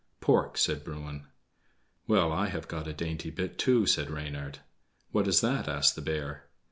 [0.19, 1.27] "Pork," said Bruin.
[2.07, 4.57] "Well, I have got a dainty bit too," said Reynard.
[5.11, 6.47] "What is that?" asked the bear.